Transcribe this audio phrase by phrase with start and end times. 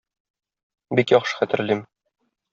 [1.01, 1.87] Бик яхшы хәтерлим.